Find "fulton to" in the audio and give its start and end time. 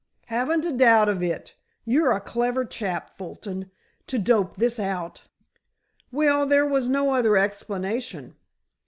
3.15-4.17